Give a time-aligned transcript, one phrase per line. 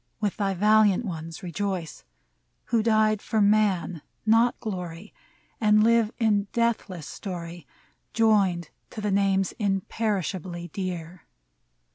[0.19, 2.03] with thy valiant ones rejoice,
[2.73, 5.13] Who died for Man, not glory,
[5.59, 7.67] And live in deathless story,
[8.11, 11.27] Joined to the names imperishably dear